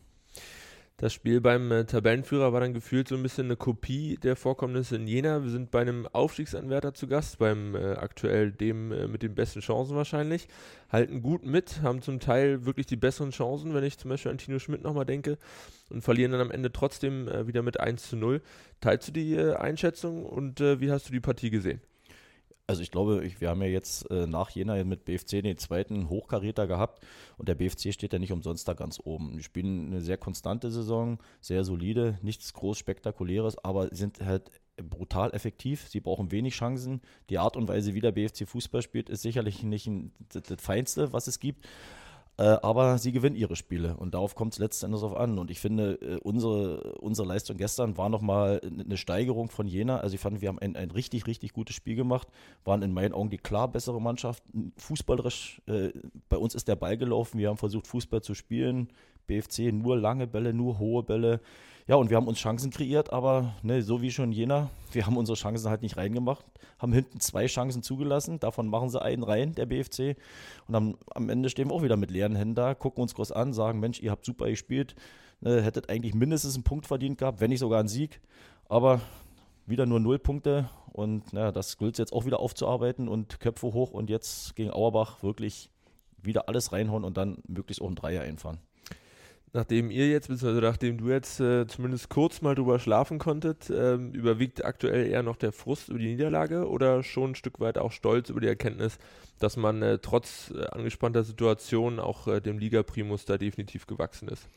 Das 1.02 1.12
Spiel 1.12 1.40
beim 1.40 1.72
äh, 1.72 1.84
Tabellenführer 1.84 2.52
war 2.52 2.60
dann 2.60 2.74
gefühlt 2.74 3.08
so 3.08 3.16
ein 3.16 3.24
bisschen 3.24 3.46
eine 3.46 3.56
Kopie 3.56 4.18
der 4.22 4.36
Vorkommnisse 4.36 4.94
in 4.94 5.08
Jena. 5.08 5.42
Wir 5.42 5.50
sind 5.50 5.72
bei 5.72 5.80
einem 5.80 6.06
Aufstiegsanwärter 6.06 6.94
zu 6.94 7.08
Gast, 7.08 7.40
beim 7.40 7.74
äh, 7.74 7.94
aktuell 7.94 8.52
dem 8.52 8.92
äh, 8.92 9.08
mit 9.08 9.24
den 9.24 9.34
besten 9.34 9.58
Chancen 9.58 9.96
wahrscheinlich. 9.96 10.46
Halten 10.90 11.20
gut 11.20 11.44
mit, 11.44 11.82
haben 11.82 12.02
zum 12.02 12.20
Teil 12.20 12.66
wirklich 12.66 12.86
die 12.86 12.94
besseren 12.94 13.32
Chancen, 13.32 13.74
wenn 13.74 13.82
ich 13.82 13.98
zum 13.98 14.10
Beispiel 14.10 14.30
an 14.30 14.38
Tino 14.38 14.60
Schmidt 14.60 14.84
nochmal 14.84 15.04
denke, 15.04 15.38
und 15.90 16.02
verlieren 16.02 16.30
dann 16.30 16.40
am 16.40 16.52
Ende 16.52 16.70
trotzdem 16.70 17.26
äh, 17.26 17.48
wieder 17.48 17.62
mit 17.62 17.80
1 17.80 18.08
zu 18.08 18.14
0. 18.14 18.40
Teilst 18.80 19.08
du 19.08 19.12
die 19.12 19.34
äh, 19.34 19.56
Einschätzung 19.56 20.24
und 20.24 20.60
äh, 20.60 20.78
wie 20.78 20.92
hast 20.92 21.08
du 21.08 21.12
die 21.12 21.18
Partie 21.18 21.50
gesehen? 21.50 21.80
Also 22.72 22.82
ich 22.82 22.90
glaube, 22.90 23.22
ich, 23.22 23.38
wir 23.42 23.50
haben 23.50 23.60
ja 23.60 23.68
jetzt 23.68 24.10
äh, 24.10 24.26
nach 24.26 24.48
Jena 24.48 24.82
mit 24.82 25.04
BFC 25.04 25.42
den 25.42 25.58
zweiten 25.58 26.08
Hochkaräter 26.08 26.66
gehabt 26.66 27.04
und 27.36 27.46
der 27.46 27.54
BFC 27.54 27.92
steht 27.92 28.14
ja 28.14 28.18
nicht 28.18 28.32
umsonst 28.32 28.66
da 28.66 28.72
ganz 28.72 28.98
oben. 29.04 29.36
Die 29.36 29.42
spielen 29.42 29.88
eine 29.88 30.00
sehr 30.00 30.16
konstante 30.16 30.70
Saison, 30.70 31.18
sehr 31.42 31.64
solide, 31.64 32.18
nichts 32.22 32.54
groß 32.54 32.78
spektakuläres, 32.78 33.62
aber 33.62 33.94
sind 33.94 34.24
halt 34.24 34.50
brutal 34.78 35.34
effektiv. 35.34 35.86
Sie 35.86 36.00
brauchen 36.00 36.32
wenig 36.32 36.54
Chancen. 36.54 37.02
Die 37.28 37.36
Art 37.36 37.58
und 37.58 37.68
Weise, 37.68 37.92
wie 37.92 38.00
der 38.00 38.12
BFC 38.12 38.48
Fußball 38.48 38.80
spielt, 38.80 39.10
ist 39.10 39.20
sicherlich 39.20 39.62
nicht 39.62 39.86
ein, 39.86 40.12
das, 40.30 40.44
das 40.44 40.62
Feinste, 40.62 41.12
was 41.12 41.26
es 41.26 41.40
gibt. 41.40 41.68
Äh, 42.38 42.56
aber 42.62 42.96
sie 42.96 43.12
gewinnen 43.12 43.36
ihre 43.36 43.56
Spiele 43.56 43.96
und 43.98 44.14
darauf 44.14 44.34
kommt 44.34 44.54
es 44.54 44.58
letztendlich 44.58 45.02
auf 45.02 45.14
an. 45.14 45.38
Und 45.38 45.50
ich 45.50 45.60
finde, 45.60 45.94
äh, 46.00 46.18
unsere, 46.22 46.94
unsere 46.94 47.28
Leistung 47.28 47.58
gestern 47.58 47.98
war 47.98 48.08
nochmal 48.08 48.60
eine 48.64 48.96
Steigerung 48.96 49.50
von 49.50 49.66
Jena. 49.66 49.98
Also 49.98 50.14
ich 50.14 50.20
fand, 50.20 50.40
wir 50.40 50.48
haben 50.48 50.58
ein, 50.58 50.74
ein 50.74 50.90
richtig, 50.90 51.26
richtig 51.26 51.52
gutes 51.52 51.76
Spiel 51.76 51.94
gemacht, 51.94 52.28
waren 52.64 52.80
in 52.82 52.92
meinen 52.92 53.12
Augen 53.12 53.28
die 53.28 53.38
klar 53.38 53.68
bessere 53.68 54.00
Mannschaft. 54.00 54.42
Fußballerisch, 54.78 55.60
äh, 55.66 55.90
bei 56.30 56.38
uns 56.38 56.54
ist 56.54 56.68
der 56.68 56.76
Ball 56.76 56.96
gelaufen, 56.96 57.38
wir 57.38 57.50
haben 57.50 57.58
versucht, 57.58 57.86
Fußball 57.86 58.22
zu 58.22 58.34
spielen. 58.34 58.88
BFC 59.26 59.72
nur 59.72 59.96
lange 59.98 60.26
Bälle, 60.26 60.54
nur 60.54 60.78
hohe 60.78 61.02
Bälle. 61.02 61.40
Ja, 61.88 61.96
und 61.96 62.10
wir 62.10 62.16
haben 62.16 62.28
uns 62.28 62.38
Chancen 62.38 62.70
kreiert, 62.70 63.12
aber 63.12 63.54
ne, 63.62 63.82
so 63.82 64.02
wie 64.02 64.12
schon 64.12 64.30
Jena, 64.30 64.70
wir 64.92 65.04
haben 65.04 65.16
unsere 65.16 65.36
Chancen 65.36 65.68
halt 65.68 65.82
nicht 65.82 65.96
reingemacht, 65.96 66.44
haben 66.78 66.92
hinten 66.92 67.18
zwei 67.18 67.46
Chancen 67.46 67.82
zugelassen, 67.82 68.38
davon 68.38 68.68
machen 68.68 68.88
sie 68.88 69.02
einen 69.02 69.24
rein, 69.24 69.54
der 69.54 69.66
BFC. 69.66 70.16
Und 70.68 70.74
am, 70.76 70.96
am 71.12 71.28
Ende 71.28 71.50
stehen 71.50 71.70
wir 71.70 71.74
auch 71.74 71.82
wieder 71.82 71.96
mit 71.96 72.12
leeren 72.12 72.36
Händen 72.36 72.54
da, 72.54 72.74
gucken 72.74 73.02
uns 73.02 73.14
groß 73.14 73.32
an, 73.32 73.52
sagen, 73.52 73.80
Mensch, 73.80 74.00
ihr 74.00 74.12
habt 74.12 74.24
super 74.24 74.48
gespielt, 74.48 74.94
ne, 75.40 75.60
hättet 75.60 75.90
eigentlich 75.90 76.14
mindestens 76.14 76.54
einen 76.54 76.64
Punkt 76.64 76.86
verdient 76.86 77.18
gehabt, 77.18 77.40
wenn 77.40 77.50
nicht 77.50 77.60
sogar 77.60 77.80
einen 77.80 77.88
Sieg. 77.88 78.20
Aber 78.68 79.00
wieder 79.66 79.86
nur 79.86 79.98
null 79.98 80.18
Punkte 80.20 80.70
und 80.92 81.32
na, 81.32 81.50
das 81.50 81.78
gilt 81.78 81.98
jetzt 81.98 82.12
auch 82.12 82.26
wieder 82.26 82.38
aufzuarbeiten 82.38 83.08
und 83.08 83.40
Köpfe 83.40 83.72
hoch 83.72 83.90
und 83.90 84.08
jetzt 84.08 84.54
gegen 84.54 84.70
Auerbach 84.70 85.22
wirklich 85.22 85.68
wieder 86.22 86.48
alles 86.48 86.70
reinhauen 86.70 87.02
und 87.02 87.16
dann 87.16 87.38
möglichst 87.48 87.82
auch 87.82 87.86
einen 87.86 87.96
Dreier 87.96 88.22
einfahren 88.22 88.58
nachdem 89.52 89.90
ihr 89.90 90.08
jetzt, 90.08 90.28
beziehungsweise 90.28 90.64
nachdem 90.64 90.98
du 90.98 91.08
jetzt 91.08 91.40
äh, 91.40 91.66
zumindest 91.66 92.08
kurz 92.08 92.40
mal 92.40 92.54
drüber 92.54 92.78
schlafen 92.78 93.18
konntet, 93.18 93.70
ähm, 93.70 94.12
überwiegt 94.12 94.64
aktuell 94.64 95.06
eher 95.06 95.22
noch 95.22 95.36
der 95.36 95.52
Frust 95.52 95.88
über 95.88 95.98
die 95.98 96.08
Niederlage 96.08 96.68
oder 96.68 97.02
schon 97.02 97.32
ein 97.32 97.34
Stück 97.34 97.60
weit 97.60 97.78
auch 97.78 97.92
Stolz 97.92 98.30
über 98.30 98.40
die 98.40 98.46
Erkenntnis, 98.46 98.98
dass 99.38 99.56
man 99.56 99.82
äh, 99.82 99.98
trotz 99.98 100.52
äh, 100.56 100.64
angespannter 100.66 101.24
Situation 101.24 102.00
auch 102.00 102.26
äh, 102.28 102.40
dem 102.40 102.58
Liga-Primus 102.58 103.24
da 103.26 103.36
definitiv 103.36 103.86
gewachsen 103.86 104.28
ist? 104.28 104.48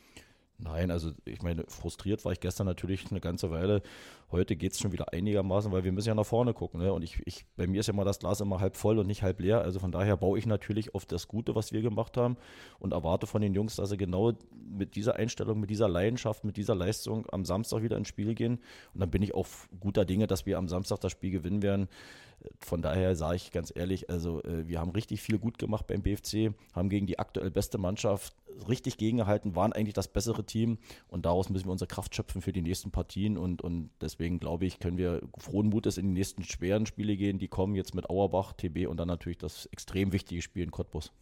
Nein, 0.58 0.90
also 0.90 1.12
ich 1.26 1.42
meine, 1.42 1.64
frustriert 1.68 2.24
war 2.24 2.32
ich 2.32 2.40
gestern 2.40 2.66
natürlich 2.66 3.10
eine 3.10 3.20
ganze 3.20 3.50
Weile. 3.50 3.82
Heute 4.30 4.56
geht 4.56 4.72
es 4.72 4.80
schon 4.80 4.90
wieder 4.90 5.12
einigermaßen, 5.12 5.70
weil 5.70 5.84
wir 5.84 5.92
müssen 5.92 6.08
ja 6.08 6.14
nach 6.14 6.24
vorne 6.24 6.54
gucken. 6.54 6.80
Ne? 6.80 6.92
Und 6.94 7.02
ich, 7.02 7.20
ich, 7.26 7.44
bei 7.56 7.66
mir 7.66 7.80
ist 7.80 7.88
ja 7.88 7.92
mal 7.92 8.04
das 8.04 8.20
Glas 8.20 8.40
immer 8.40 8.58
halb 8.58 8.74
voll 8.74 8.98
und 8.98 9.06
nicht 9.06 9.22
halb 9.22 9.38
leer. 9.40 9.60
Also 9.60 9.80
von 9.80 9.92
daher 9.92 10.16
baue 10.16 10.38
ich 10.38 10.46
natürlich 10.46 10.94
auf 10.94 11.04
das 11.04 11.28
Gute, 11.28 11.54
was 11.54 11.72
wir 11.72 11.82
gemacht 11.82 12.16
haben 12.16 12.38
und 12.78 12.92
erwarte 12.92 13.26
von 13.26 13.42
den 13.42 13.52
Jungs, 13.52 13.76
dass 13.76 13.90
sie 13.90 13.98
genau 13.98 14.32
mit 14.66 14.96
dieser 14.96 15.16
Einstellung, 15.16 15.60
mit 15.60 15.68
dieser 15.68 15.88
Leidenschaft, 15.88 16.42
mit 16.42 16.56
dieser 16.56 16.74
Leistung 16.74 17.26
am 17.30 17.44
Samstag 17.44 17.82
wieder 17.82 17.98
ins 17.98 18.08
Spiel 18.08 18.34
gehen. 18.34 18.58
Und 18.94 19.00
dann 19.00 19.10
bin 19.10 19.22
ich 19.22 19.34
auch 19.34 19.46
guter 19.78 20.06
Dinge, 20.06 20.26
dass 20.26 20.46
wir 20.46 20.56
am 20.56 20.68
Samstag 20.68 21.00
das 21.00 21.12
Spiel 21.12 21.32
gewinnen 21.32 21.60
werden. 21.60 21.88
Von 22.60 22.80
daher 22.80 23.14
sage 23.16 23.36
ich 23.36 23.50
ganz 23.52 23.72
ehrlich, 23.74 24.08
also 24.08 24.42
äh, 24.44 24.66
wir 24.68 24.80
haben 24.80 24.90
richtig 24.90 25.20
viel 25.20 25.38
gut 25.38 25.58
gemacht 25.58 25.86
beim 25.86 26.02
BFC, 26.02 26.54
haben 26.74 26.88
gegen 26.88 27.06
die 27.06 27.18
aktuell 27.18 27.50
beste 27.50 27.78
Mannschaft 27.78 28.34
richtig 28.68 28.98
gegengehalten, 28.98 29.56
waren 29.56 29.72
eigentlich 29.72 29.94
das 29.94 30.08
bessere 30.08 30.44
Team 30.44 30.78
und 31.08 31.26
daraus 31.26 31.50
müssen 31.50 31.66
wir 31.66 31.72
unsere 31.72 31.88
Kraft 31.88 32.14
schöpfen 32.14 32.42
für 32.42 32.52
die 32.52 32.62
nächsten 32.62 32.90
Partien 32.90 33.36
und, 33.38 33.62
und 33.62 33.90
deswegen 34.00 34.38
glaube 34.38 34.66
ich, 34.66 34.78
können 34.78 34.98
wir 34.98 35.22
frohen 35.38 35.68
Mutes 35.68 35.98
in 35.98 36.06
die 36.06 36.12
nächsten 36.12 36.42
schweren 36.44 36.86
Spiele 36.86 37.16
gehen, 37.16 37.38
die 37.38 37.48
kommen 37.48 37.74
jetzt 37.74 37.94
mit 37.94 38.08
Auerbach, 38.10 38.52
TB 38.52 38.86
und 38.88 38.98
dann 38.98 39.08
natürlich 39.08 39.38
das 39.38 39.66
extrem 39.66 40.12
wichtige 40.12 40.42
Spiel 40.42 40.64
in 40.64 40.70
Cottbus. 40.70 41.12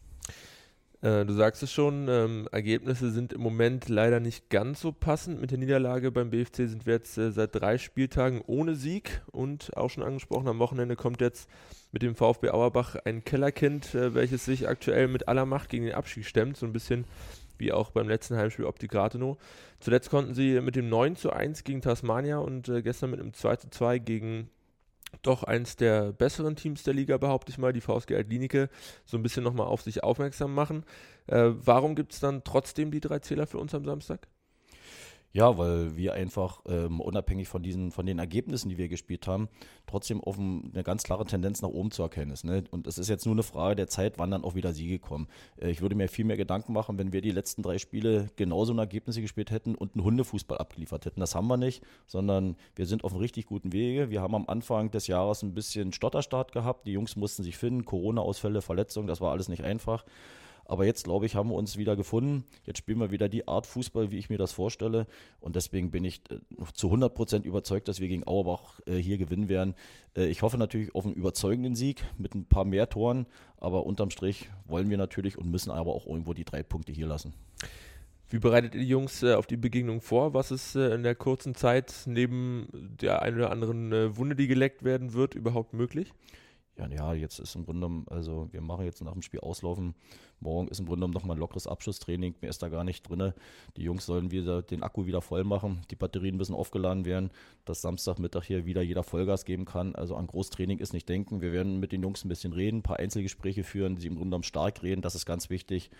Äh, 1.01 1.25
du 1.25 1.33
sagst 1.33 1.61
es 1.61 1.71
schon, 1.71 2.07
ähm, 2.09 2.47
Ergebnisse 2.51 3.11
sind 3.11 3.31
im 3.31 3.41
Moment 3.41 3.89
leider 3.89 4.19
nicht 4.19 4.49
ganz 4.49 4.81
so 4.81 4.91
passend. 4.91 5.39
Mit 5.39 5.51
der 5.51 5.59
Niederlage 5.59 6.11
beim 6.11 6.31
BFC 6.31 6.67
sind 6.67 6.87
wir 6.87 6.93
jetzt 6.93 7.17
äh, 7.17 7.31
seit 7.31 7.53
drei 7.53 7.77
Spieltagen 7.77 8.41
ohne 8.41 8.75
Sieg 8.75 9.21
und 9.31 9.75
auch 9.77 9.89
schon 9.89 10.03
angesprochen, 10.03 10.47
am 10.47 10.59
Wochenende 10.59 10.95
kommt 10.95 11.21
jetzt 11.21 11.47
mit 11.95 12.01
dem 12.01 12.13
VfB 12.13 12.49
Auerbach 12.49 12.97
ein 13.05 13.23
Kellerkind, 13.23 13.95
äh, 13.95 14.13
welches 14.13 14.43
sich 14.43 14.67
aktuell 14.67 15.07
mit 15.07 15.29
aller 15.29 15.45
Macht 15.45 15.69
gegen 15.69 15.85
den 15.85 15.95
Abstieg 15.95 16.25
stemmt, 16.25 16.57
so 16.57 16.65
ein 16.65 16.73
bisschen 16.73 17.05
wie 17.57 17.71
auch 17.71 17.91
beim 17.91 18.09
letzten 18.09 18.35
Heimspiel 18.35 18.65
Opti 18.65 18.87
Grateno. 18.87 19.37
Zuletzt 19.79 20.09
konnten 20.09 20.33
sie 20.33 20.59
mit 20.59 20.75
dem 20.75 20.89
9 20.89 21.15
zu 21.15 21.31
1 21.31 21.63
gegen 21.63 21.81
Tasmania 21.81 22.39
und 22.39 22.67
äh, 22.67 22.81
gestern 22.81 23.11
mit 23.11 23.21
einem 23.21 23.33
2 23.33 23.55
zu 23.55 23.69
2 23.69 23.99
gegen 23.99 24.49
doch 25.21 25.43
eins 25.43 25.77
der 25.77 26.11
besseren 26.11 26.57
Teams 26.57 26.83
der 26.83 26.93
Liga, 26.93 27.15
behaupte 27.15 27.49
ich 27.49 27.57
mal, 27.57 27.71
die 27.71 27.79
VSG 27.79 28.13
Altlinike, 28.17 28.67
so 29.05 29.15
ein 29.15 29.23
bisschen 29.23 29.45
nochmal 29.45 29.67
auf 29.67 29.81
sich 29.81 30.03
aufmerksam 30.03 30.53
machen. 30.53 30.83
Äh, 31.27 31.51
warum 31.63 31.95
gibt 31.95 32.11
es 32.11 32.19
dann 32.19 32.43
trotzdem 32.43 32.91
die 32.91 32.99
drei 32.99 33.19
Zähler 33.19 33.47
für 33.47 33.57
uns 33.57 33.73
am 33.73 33.85
Samstag? 33.85 34.27
Ja, 35.35 35.57
weil 35.57 35.97
wir 35.97 36.13
einfach 36.13 36.61
ähm, 36.65 37.01
unabhängig 37.01 37.49
von 37.49 37.61
diesen, 37.61 37.91
von 37.91 38.05
den 38.05 38.19
Ergebnissen, 38.19 38.69
die 38.69 38.77
wir 38.77 38.87
gespielt 38.87 39.27
haben, 39.27 39.49
trotzdem 39.85 40.21
offen 40.21 40.71
eine 40.73 40.81
ganz 40.81 41.03
klare 41.03 41.25
Tendenz 41.25 41.61
nach 41.61 41.67
oben 41.67 41.91
zu 41.91 42.03
erkennen 42.03 42.31
ist. 42.31 42.45
Ne? 42.45 42.63
Und 42.71 42.87
es 42.87 42.97
ist 42.97 43.09
jetzt 43.09 43.25
nur 43.25 43.35
eine 43.35 43.43
Frage 43.43 43.75
der 43.75 43.89
Zeit, 43.89 44.17
wann 44.17 44.31
dann 44.31 44.45
auch 44.45 44.55
wieder 44.55 44.71
Siege 44.71 44.97
kommen. 44.97 45.27
Äh, 45.57 45.71
ich 45.71 45.81
würde 45.81 45.93
mir 45.93 46.07
viel 46.07 46.23
mehr 46.23 46.37
Gedanken 46.37 46.71
machen, 46.71 46.97
wenn 46.97 47.11
wir 47.11 47.19
die 47.19 47.31
letzten 47.31 47.63
drei 47.63 47.79
Spiele 47.79 48.29
genauso 48.37 48.71
eine 48.71 48.83
Ergebnisse 48.83 49.19
gespielt 49.21 49.51
hätten 49.51 49.75
und 49.75 49.95
einen 49.95 50.05
Hundefußball 50.05 50.57
abgeliefert 50.57 51.05
hätten. 51.05 51.19
Das 51.19 51.35
haben 51.35 51.47
wir 51.47 51.57
nicht, 51.57 51.83
sondern 52.07 52.55
wir 52.77 52.85
sind 52.85 53.03
auf 53.03 53.11
einem 53.11 53.19
richtig 53.19 53.45
guten 53.45 53.73
Wege. 53.73 54.09
Wir 54.09 54.21
haben 54.21 54.35
am 54.35 54.47
Anfang 54.47 54.89
des 54.89 55.07
Jahres 55.07 55.43
ein 55.43 55.53
bisschen 55.53 55.91
Stotterstart 55.91 56.53
gehabt. 56.53 56.87
Die 56.87 56.93
Jungs 56.93 57.17
mussten 57.17 57.43
sich 57.43 57.57
finden, 57.57 57.83
Corona-Ausfälle, 57.83 58.61
Verletzungen, 58.61 59.07
das 59.07 59.19
war 59.19 59.33
alles 59.33 59.49
nicht 59.49 59.65
einfach. 59.65 60.05
Aber 60.65 60.85
jetzt, 60.85 61.03
glaube 61.03 61.25
ich, 61.25 61.35
haben 61.35 61.49
wir 61.49 61.55
uns 61.55 61.77
wieder 61.77 61.95
gefunden. 61.95 62.43
Jetzt 62.65 62.79
spielen 62.79 62.99
wir 62.99 63.11
wieder 63.11 63.29
die 63.29 63.47
Art 63.47 63.67
Fußball, 63.67 64.11
wie 64.11 64.17
ich 64.17 64.29
mir 64.29 64.37
das 64.37 64.51
vorstelle. 64.51 65.05
Und 65.39 65.55
deswegen 65.55 65.91
bin 65.91 66.03
ich 66.03 66.21
äh, 66.29 66.37
zu 66.73 66.87
100 66.87 67.13
Prozent 67.13 67.45
überzeugt, 67.45 67.87
dass 67.87 67.99
wir 67.99 68.07
gegen 68.07 68.27
Auerbach 68.27 68.79
äh, 68.85 68.95
hier 68.95 69.17
gewinnen 69.17 69.47
werden. 69.47 69.75
Äh, 70.15 70.25
ich 70.25 70.41
hoffe 70.41 70.57
natürlich 70.57 70.93
auf 70.95 71.05
einen 71.05 71.13
überzeugenden 71.13 71.75
Sieg 71.75 72.03
mit 72.17 72.33
ein 72.35 72.45
paar 72.45 72.65
mehr 72.65 72.89
Toren. 72.89 73.27
Aber 73.57 73.85
unterm 73.85 74.09
Strich 74.09 74.49
wollen 74.67 74.89
wir 74.89 74.97
natürlich 74.97 75.37
und 75.37 75.49
müssen 75.49 75.71
aber 75.71 75.93
auch 75.93 76.07
irgendwo 76.07 76.33
die 76.33 76.45
drei 76.45 76.63
Punkte 76.63 76.91
hier 76.91 77.07
lassen. 77.07 77.33
Wie 78.29 78.39
bereitet 78.39 78.73
ihr 78.73 78.81
die 78.81 78.87
Jungs 78.87 79.21
äh, 79.21 79.35
auf 79.35 79.45
die 79.45 79.57
Begegnung 79.57 80.01
vor? 80.01 80.33
Was 80.33 80.51
ist 80.51 80.75
äh, 80.75 80.95
in 80.95 81.03
der 81.03 81.15
kurzen 81.15 81.53
Zeit 81.53 81.93
neben 82.05 82.67
der 82.73 83.21
einen 83.21 83.37
oder 83.37 83.51
anderen 83.51 83.93
äh, 83.93 84.17
Wunde, 84.17 84.35
die 84.35 84.47
geleckt 84.47 84.83
werden 84.83 85.13
wird, 85.13 85.35
überhaupt 85.35 85.73
möglich? 85.73 86.11
Ja, 86.77 86.87
ja, 86.87 87.13
jetzt 87.13 87.39
ist 87.39 87.55
im 87.55 87.63
Grunde 87.63 87.87
genommen, 87.87 88.05
also 88.09 88.49
wir 88.51 88.59
machen 88.59 88.83
jetzt 88.83 89.01
nach 89.01 89.13
dem 89.13 89.21
Spiel 89.21 89.39
auslaufen. 89.39 89.95
Morgen 90.41 90.67
ist 90.67 90.79
im 90.79 90.85
Grunde 90.85 90.97
genommen 90.97 91.13
nochmal 91.13 91.37
ein 91.37 91.39
lockeres 91.39 91.67
Abschlusstraining. 91.67 92.35
Mehr 92.41 92.49
ist 92.49 92.61
da 92.61 92.67
gar 92.67 92.83
nicht 92.83 93.09
drin. 93.09 93.33
Die 93.77 93.83
Jungs 93.83 94.05
sollen 94.05 94.31
wieder 94.31 94.61
den 94.61 94.83
Akku 94.83 95.05
wieder 95.05 95.21
voll 95.21 95.45
machen. 95.45 95.83
Die 95.89 95.95
Batterien 95.95 96.35
müssen 96.35 96.53
aufgeladen 96.53 97.05
werden, 97.05 97.31
dass 97.63 97.81
Samstagmittag 97.81 98.43
hier 98.43 98.65
wieder 98.65 98.81
jeder 98.81 99.03
Vollgas 99.03 99.45
geben 99.45 99.63
kann. 99.63 99.95
Also 99.95 100.17
an 100.17 100.27
Großtraining 100.27 100.79
ist 100.79 100.91
nicht 100.91 101.07
denken. 101.07 101.41
Wir 101.41 101.53
werden 101.53 101.79
mit 101.79 101.93
den 101.93 102.03
Jungs 102.03 102.25
ein 102.25 102.29
bisschen 102.29 102.51
reden, 102.51 102.79
ein 102.79 102.83
paar 102.83 102.99
Einzelgespräche 102.99 103.63
führen, 103.63 103.95
sie 103.95 104.07
im 104.07 104.15
Grunde 104.15 104.31
genommen 104.31 104.43
stark 104.43 104.83
reden. 104.83 105.01
Das 105.01 105.15
ist 105.15 105.25
ganz 105.25 105.49
wichtig. 105.49 105.91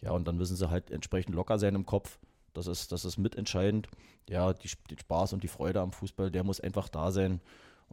Ja, 0.00 0.10
und 0.10 0.26
dann 0.26 0.36
müssen 0.36 0.56
sie 0.56 0.68
halt 0.68 0.90
entsprechend 0.90 1.36
locker 1.36 1.60
sein 1.60 1.76
im 1.76 1.86
Kopf. 1.86 2.18
Das 2.54 2.66
ist, 2.66 2.90
das 2.90 3.04
ist 3.04 3.18
mitentscheidend. 3.18 3.88
Ja, 4.28 4.52
die, 4.52 4.70
die 4.90 4.98
Spaß 4.98 5.32
und 5.32 5.44
die 5.44 5.48
Freude 5.48 5.80
am 5.80 5.92
Fußball, 5.92 6.32
der 6.32 6.42
muss 6.42 6.60
einfach 6.60 6.88
da 6.88 7.12
sein. 7.12 7.40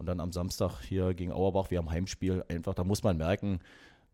Und 0.02 0.08
dann 0.08 0.20
am 0.20 0.32
Samstag 0.32 0.82
hier 0.82 1.14
gegen 1.14 1.32
Auerbach, 1.32 1.70
wir 1.70 1.78
haben 1.78 1.92
Heimspiel, 1.92 2.44
einfach, 2.50 2.74
da 2.74 2.84
muss 2.84 3.04
man 3.04 3.18
merken, 3.18 3.60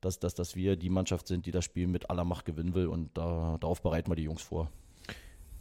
dass, 0.01 0.19
dass, 0.19 0.35
dass 0.35 0.53
wir 0.57 0.75
die 0.75 0.89
Mannschaft 0.89 1.27
sind, 1.27 1.45
die 1.45 1.51
das 1.51 1.63
Spiel 1.63 1.87
mit 1.87 2.09
aller 2.09 2.25
Macht 2.25 2.43
gewinnen 2.43 2.73
will 2.73 2.87
und 2.87 3.17
da, 3.17 3.55
darauf 3.61 3.81
bereiten 3.81 4.11
wir 4.11 4.17
die 4.17 4.23
Jungs 4.23 4.41
vor. 4.41 4.69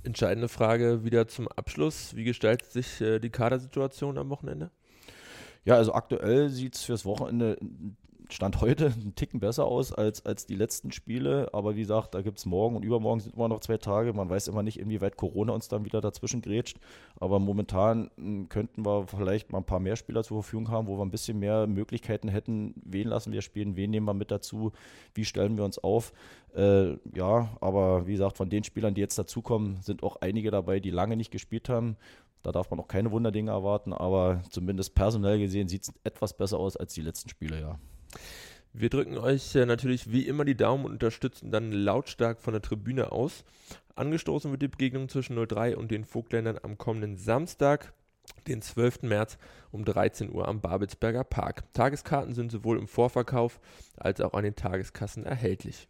Entscheidende 0.03 0.49
Frage 0.49 1.05
wieder 1.05 1.29
zum 1.29 1.47
Abschluss. 1.47 2.17
Wie 2.17 2.25
gestaltet 2.25 2.73
sich 2.73 3.01
äh, 3.01 3.21
die 3.21 3.31
Kadersituation 3.31 4.19
am 4.19 4.29
Wochenende? 4.29 4.73
Ja, 5.65 5.77
also 5.77 5.95
aktuell 5.95 6.49
sieht 6.49 6.75
es 6.75 6.83
fürs 6.83 7.05
Wochenende 7.05 7.57
Stand 8.31 8.61
heute 8.61 8.87
einen 9.01 9.15
Ticken 9.15 9.41
besser 9.41 9.67
aus 9.67 9.93
als, 9.93 10.25
als 10.25 10.47
die 10.47 10.55
letzten 10.55 10.93
Spiele. 10.93 11.49
Aber 11.53 11.77
wie 11.77 11.81
gesagt, 11.81 12.15
da 12.15 12.23
gibt 12.23 12.39
es 12.39 12.47
morgen 12.47 12.77
und 12.77 12.85
übermorgen 12.85 13.21
sind 13.21 13.35
immer 13.35 13.49
noch 13.49 13.61
zwei 13.61 13.79
Tage. 13.79 14.13
Man 14.13 14.29
weiß 14.29 14.49
immer 14.49 14.63
nicht, 14.63 14.79
inwieweit 14.79 15.17
Corona 15.17 15.53
uns 15.53 15.69
dann 15.69 15.85
wieder 15.85 16.01
dazwischen 16.01 16.43
grätscht. 16.43 16.79
Aber 17.19 17.39
momentan 17.39 18.11
hm, 18.17 18.49
könnten 18.49 18.85
wir 18.85 19.07
vielleicht 19.07 19.53
mal 19.53 19.59
ein 19.59 19.65
paar 19.65 19.81
mehr 19.81 19.97
Spieler 19.97 20.25
zur 20.25 20.43
Verfügung 20.43 20.71
haben, 20.71 20.87
wo 20.87 20.97
wir 20.99 21.05
ein 21.05 21.11
bisschen 21.11 21.39
mehr 21.39 21.67
Möglichkeiten 21.67 22.29
hätten. 22.29 22.75
Wen 22.85 23.09
lassen 23.09 23.33
wir 23.33 23.43
spielen? 23.43 23.77
Wen 23.77 23.91
nehmen 23.91 24.07
wir 24.07 24.15
mit 24.15 24.31
dazu? 24.31 24.73
Wie 25.15 25.25
stellen 25.25 25.57
wir 25.57 25.65
uns 25.65 25.79
auf? 25.79 26.13
Äh, 26.55 26.97
ja, 27.15 27.51
aber 27.61 28.07
wie 28.07 28.13
gesagt, 28.13 28.37
von 28.37 28.49
den 28.49 28.65
Spielern, 28.65 28.95
die 28.95 29.01
jetzt 29.01 29.19
dazukommen, 29.19 29.81
sind 29.83 30.03
auch 30.03 30.17
einige 30.21 30.51
dabei, 30.51 30.81
die 30.81 30.91
lange 30.91 31.17
nicht 31.17 31.31
gespielt 31.31 31.69
haben. 31.69 31.97
Da 32.43 32.53
darf 32.53 32.71
man 32.71 32.79
auch 32.79 32.87
keine 32.87 33.11
Wunderdinge 33.11 33.51
erwarten, 33.51 33.93
aber 33.93 34.41
zumindest 34.51 34.95
personell 34.95 35.39
gesehen 35.39 35.69
sieht 35.69 35.83
es 35.83 35.93
etwas 36.05 36.37
besser 36.37 36.59
aus 36.59 36.77
als 36.77 36.95
die 36.95 37.01
letzten 37.03 37.29
Spiele, 37.29 37.61
ja. 37.61 37.79
Wir 38.73 38.91
drücken 38.91 39.17
euch 39.17 39.55
äh, 39.55 39.65
natürlich 39.65 40.13
wie 40.13 40.27
immer 40.27 40.45
die 40.45 40.57
Daumen 40.57 40.85
und 40.85 40.93
unterstützen 40.93 41.51
dann 41.51 41.73
lautstark 41.73 42.41
von 42.41 42.53
der 42.53 42.63
Tribüne 42.63 43.11
aus. 43.11 43.45
Angestoßen 43.95 44.51
wird 44.51 44.61
die 44.61 44.69
Begegnung 44.69 45.09
zwischen 45.09 45.37
03 45.37 45.77
und 45.77 45.91
den 45.91 46.05
Vogtländern 46.05 46.59
am 46.63 46.77
kommenden 46.77 47.17
Samstag. 47.17 47.95
den 48.49 48.61
12. 48.61 49.03
März 49.03 49.39
um 49.71 49.85
13 49.85 50.33
Uhr 50.33 50.47
am 50.49 50.61
Babelsberger 50.61 51.25
Park. 51.25 51.63
Tageskarten 51.73 52.35
sind 52.35 52.53
sowohl 52.53 52.79
im 52.79 52.89
Vorverkauf 52.89 53.61
als 53.97 54.21
auch 54.21 54.35
an 54.35 54.45
den 54.45 54.57
Tageskassen 54.57 55.25
erhältlich. 55.25 55.89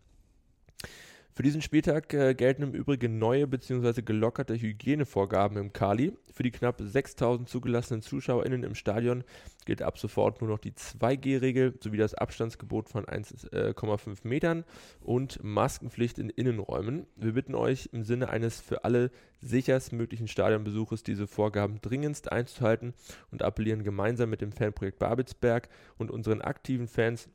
Für 1.36 1.42
diesen 1.42 1.60
Spieltag 1.60 2.14
äh, 2.14 2.32
gelten 2.32 2.62
im 2.62 2.72
Übrigen 2.72 3.18
neue 3.18 3.46
bzw. 3.46 4.00
gelockerte 4.00 4.54
Hygienevorgaben 4.54 5.58
im 5.58 5.70
Kali. 5.70 6.16
Für 6.32 6.42
die 6.42 6.50
knapp 6.50 6.80
6000 6.80 7.46
zugelassenen 7.46 8.00
ZuschauerInnen 8.00 8.62
im 8.62 8.74
Stadion 8.74 9.22
gilt 9.66 9.82
ab 9.82 9.98
sofort 9.98 10.40
nur 10.40 10.48
noch 10.48 10.58
die 10.58 10.72
2G-Regel 10.72 11.74
sowie 11.78 11.98
das 11.98 12.14
Abstandsgebot 12.14 12.88
von 12.88 13.04
1,5 13.04 14.08
äh, 14.08 14.14
Metern 14.26 14.64
und 15.00 15.44
Maskenpflicht 15.44 16.18
in 16.18 16.30
Innenräumen. 16.30 17.04
Wir 17.16 17.34
bitten 17.34 17.54
euch 17.54 17.90
im 17.92 18.02
Sinne 18.02 18.30
eines 18.30 18.62
für 18.62 18.84
alle 18.84 19.10
sicherst 19.42 19.92
möglichen 19.92 20.28
Stadionbesuches 20.28 21.02
diese 21.02 21.26
Vorgaben 21.26 21.82
dringendst 21.82 22.32
einzuhalten 22.32 22.94
und 23.30 23.42
appellieren 23.42 23.84
gemeinsam 23.84 24.30
mit 24.30 24.40
dem 24.40 24.52
Fanprojekt 24.52 24.98
Babelsberg 24.98 25.68
und 25.98 26.10
unseren 26.10 26.40
aktiven 26.40 26.88
Fans 26.88 27.28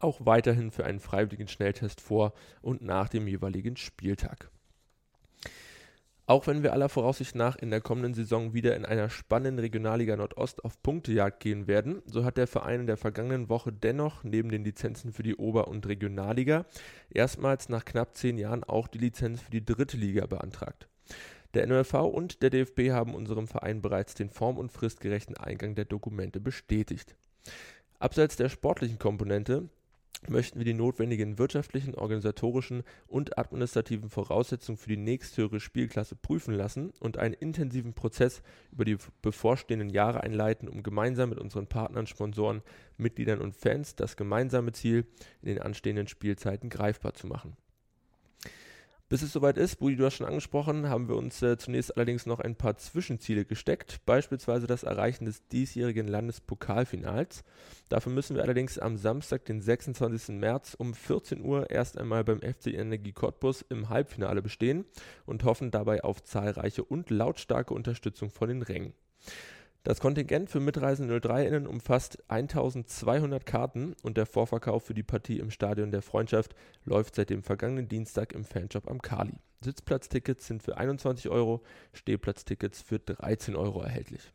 auch 0.00 0.24
weiterhin 0.24 0.70
für 0.70 0.84
einen 0.84 1.00
freiwilligen 1.00 1.48
Schnelltest 1.48 2.00
vor 2.00 2.32
und 2.62 2.82
nach 2.82 3.08
dem 3.08 3.26
jeweiligen 3.26 3.76
Spieltag. 3.76 4.50
Auch 6.30 6.46
wenn 6.46 6.62
wir 6.62 6.72
aller 6.72 6.88
Voraussicht 6.88 7.34
nach 7.34 7.56
in 7.56 7.70
der 7.70 7.80
kommenden 7.80 8.14
Saison 8.14 8.54
wieder 8.54 8.76
in 8.76 8.84
einer 8.84 9.10
spannenden 9.10 9.58
Regionalliga 9.58 10.14
Nordost 10.14 10.64
auf 10.64 10.80
Punktejagd 10.80 11.40
gehen 11.40 11.66
werden, 11.66 12.02
so 12.06 12.24
hat 12.24 12.36
der 12.36 12.46
Verein 12.46 12.82
in 12.82 12.86
der 12.86 12.96
vergangenen 12.96 13.48
Woche 13.48 13.72
dennoch 13.72 14.22
neben 14.22 14.48
den 14.48 14.62
Lizenzen 14.62 15.12
für 15.12 15.24
die 15.24 15.34
Ober- 15.34 15.66
und 15.66 15.88
Regionalliga 15.88 16.66
erstmals 17.10 17.68
nach 17.68 17.84
knapp 17.84 18.16
zehn 18.16 18.38
Jahren 18.38 18.62
auch 18.62 18.86
die 18.86 18.98
Lizenz 18.98 19.40
für 19.40 19.50
die 19.50 19.64
dritte 19.64 19.96
Liga 19.96 20.24
beantragt. 20.26 20.86
Der 21.54 21.66
NOFV 21.66 21.94
und 21.94 22.42
der 22.42 22.50
DFB 22.50 22.92
haben 22.92 23.16
unserem 23.16 23.48
Verein 23.48 23.82
bereits 23.82 24.14
den 24.14 24.30
form- 24.30 24.58
und 24.58 24.70
fristgerechten 24.70 25.36
Eingang 25.36 25.74
der 25.74 25.84
Dokumente 25.84 26.38
bestätigt. 26.38 27.16
Abseits 27.98 28.36
der 28.36 28.50
sportlichen 28.50 29.00
Komponente 29.00 29.68
möchten 30.28 30.58
wir 30.58 30.64
die 30.64 30.74
notwendigen 30.74 31.38
wirtschaftlichen, 31.38 31.94
organisatorischen 31.94 32.82
und 33.06 33.38
administrativen 33.38 34.10
Voraussetzungen 34.10 34.78
für 34.78 34.90
die 34.90 34.96
nächsthöhere 34.96 35.60
Spielklasse 35.60 36.14
prüfen 36.14 36.54
lassen 36.54 36.92
und 37.00 37.18
einen 37.18 37.34
intensiven 37.34 37.94
Prozess 37.94 38.42
über 38.70 38.84
die 38.84 38.98
bevorstehenden 39.22 39.88
Jahre 39.88 40.22
einleiten, 40.22 40.68
um 40.68 40.82
gemeinsam 40.82 41.30
mit 41.30 41.38
unseren 41.38 41.66
Partnern, 41.66 42.06
Sponsoren, 42.06 42.62
Mitgliedern 42.96 43.40
und 43.40 43.56
Fans 43.56 43.96
das 43.96 44.16
gemeinsame 44.16 44.72
Ziel 44.72 45.06
in 45.42 45.48
den 45.48 45.62
anstehenden 45.62 46.06
Spielzeiten 46.06 46.68
greifbar 46.68 47.14
zu 47.14 47.26
machen 47.26 47.56
bis 49.10 49.22
es 49.22 49.32
soweit 49.32 49.58
ist, 49.58 49.80
Budi, 49.80 49.96
du 49.96 50.06
hast 50.06 50.14
schon 50.14 50.26
angesprochen, 50.28 50.88
haben 50.88 51.08
wir 51.08 51.16
uns 51.16 51.42
äh, 51.42 51.58
zunächst 51.58 51.96
allerdings 51.96 52.26
noch 52.26 52.38
ein 52.38 52.54
paar 52.54 52.76
Zwischenziele 52.76 53.44
gesteckt, 53.44 54.06
beispielsweise 54.06 54.68
das 54.68 54.84
Erreichen 54.84 55.24
des 55.24 55.48
diesjährigen 55.48 56.06
Landespokalfinals. 56.06 57.42
Dafür 57.88 58.12
müssen 58.12 58.36
wir 58.36 58.44
allerdings 58.44 58.78
am 58.78 58.96
Samstag, 58.96 59.44
den 59.46 59.60
26. 59.60 60.36
März 60.36 60.76
um 60.78 60.94
14 60.94 61.44
Uhr 61.44 61.70
erst 61.70 61.98
einmal 61.98 62.22
beim 62.22 62.38
FC 62.38 62.68
Energie 62.68 63.12
Cottbus 63.12 63.62
im 63.68 63.88
Halbfinale 63.88 64.42
bestehen 64.42 64.84
und 65.26 65.42
hoffen 65.42 65.72
dabei 65.72 66.04
auf 66.04 66.22
zahlreiche 66.22 66.84
und 66.84 67.10
lautstarke 67.10 67.74
Unterstützung 67.74 68.30
von 68.30 68.48
den 68.48 68.62
Rängen. 68.62 68.94
Das 69.82 69.98
Kontingent 69.98 70.50
für 70.50 70.60
Mitreisende 70.60 71.16
03-Innen 71.16 71.66
umfasst 71.66 72.22
1200 72.28 73.46
Karten 73.46 73.94
und 74.02 74.18
der 74.18 74.26
Vorverkauf 74.26 74.84
für 74.84 74.92
die 74.92 75.02
Partie 75.02 75.38
im 75.38 75.50
Stadion 75.50 75.90
der 75.90 76.02
Freundschaft 76.02 76.54
läuft 76.84 77.14
seit 77.14 77.30
dem 77.30 77.42
vergangenen 77.42 77.88
Dienstag 77.88 78.34
im 78.34 78.44
Fanshop 78.44 78.90
am 78.90 79.00
Kali. 79.00 79.38
Sitzplatztickets 79.62 80.46
sind 80.46 80.62
für 80.62 80.76
21 80.76 81.30
Euro, 81.30 81.62
Stehplatztickets 81.94 82.82
für 82.82 82.98
13 82.98 83.56
Euro 83.56 83.80
erhältlich. 83.80 84.32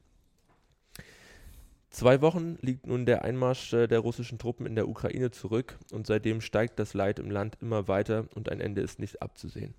Zwei 1.92 2.22
Wochen 2.22 2.58
liegt 2.62 2.88
nun 2.88 3.06
der 3.06 3.24
Einmarsch 3.24 3.72
äh, 3.72 3.88
der 3.88 4.00
russischen 4.00 4.40
Truppen 4.40 4.66
in 4.66 4.76
der 4.76 4.90
Ukraine 4.90 5.30
zurück 5.30 5.78
und 5.92 6.08
seitdem 6.08 6.42
steigt 6.42 6.80
das 6.80 6.96
Leid 6.96 7.20
im 7.20 7.30
Land 7.30 7.60
immer 7.62 7.88
weiter 7.88 8.28
und 8.34 8.50
ein 8.50 8.60
Ende 8.60 8.82
ist 8.82 9.00
nicht 9.00 9.22
abzusehen. 9.22 9.76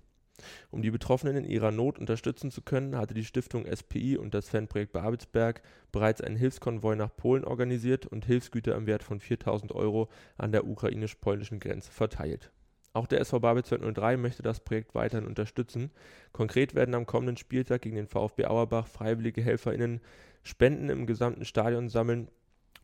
Um 0.69 0.81
die 0.81 0.91
Betroffenen 0.91 1.35
in 1.35 1.45
ihrer 1.45 1.71
Not 1.71 1.97
unterstützen 1.97 2.51
zu 2.51 2.61
können, 2.61 2.95
hatte 2.95 3.13
die 3.13 3.25
Stiftung 3.25 3.65
SPI 3.65 4.17
und 4.17 4.33
das 4.33 4.49
Fanprojekt 4.49 4.93
Babelsberg 4.93 5.61
bereits 5.91 6.21
einen 6.21 6.35
Hilfskonvoi 6.35 6.95
nach 6.95 7.15
Polen 7.15 7.43
organisiert 7.43 8.05
und 8.05 8.25
Hilfsgüter 8.25 8.75
im 8.75 8.85
Wert 8.85 9.03
von 9.03 9.19
4000 9.19 9.71
Euro 9.73 10.09
an 10.37 10.51
der 10.51 10.67
ukrainisch-polnischen 10.67 11.59
Grenze 11.59 11.91
verteilt. 11.91 12.51
Auch 12.93 13.07
der 13.07 13.19
SV 13.19 13.39
Babelsberg 13.39 13.81
03 13.95 14.17
möchte 14.17 14.43
das 14.43 14.59
Projekt 14.59 14.95
weiterhin 14.95 15.27
unterstützen. 15.27 15.91
Konkret 16.31 16.73
werden 16.73 16.95
am 16.95 17.05
kommenden 17.05 17.37
Spieltag 17.37 17.81
gegen 17.81 17.95
den 17.95 18.07
VfB 18.07 18.45
Auerbach 18.45 18.87
freiwillige 18.87 19.41
HelferInnen 19.41 20.01
Spenden 20.43 20.89
im 20.89 21.05
gesamten 21.05 21.45
Stadion 21.45 21.89
sammeln 21.89 22.29